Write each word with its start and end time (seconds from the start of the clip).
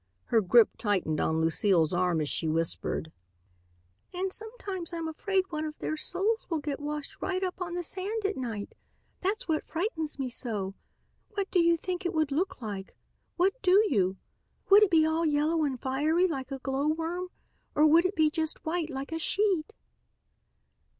Her 0.25 0.41
grip 0.41 0.77
tightened 0.79 1.21
on 1.21 1.41
Lucile's 1.41 1.93
arm 1.93 2.21
as 2.21 2.27
she 2.27 2.47
whispered: 2.47 3.11
"And 4.11 4.33
sometimes 4.33 4.91
I'm 4.93 5.07
afraid 5.07 5.43
one 5.51 5.63
of 5.63 5.77
their 5.77 5.95
souls 5.95 6.47
will 6.49 6.57
get 6.57 6.79
washed 6.79 7.21
right 7.21 7.43
up 7.43 7.61
on 7.61 7.75
the 7.75 7.83
sand 7.83 8.25
at 8.25 8.35
night. 8.35 8.73
That's 9.21 9.47
what 9.47 9.67
frightens 9.67 10.17
me 10.17 10.27
so. 10.27 10.73
What 11.35 11.51
do 11.51 11.61
you 11.63 11.77
think 11.77 12.03
it 12.03 12.15
would 12.15 12.31
look 12.31 12.59
like? 12.63 12.95
What 13.35 13.61
do 13.61 13.85
you? 13.91 14.17
Would 14.71 14.81
it 14.81 14.89
be 14.89 15.05
all 15.05 15.23
yellow 15.23 15.63
and 15.63 15.79
fiery 15.79 16.25
like 16.27 16.49
a 16.51 16.57
glowworm 16.57 17.27
or 17.75 17.85
would 17.85 18.05
it 18.07 18.15
be 18.15 18.31
just 18.31 18.65
white, 18.65 18.89
like 18.89 19.11
a 19.11 19.19
sheet?" 19.19 19.71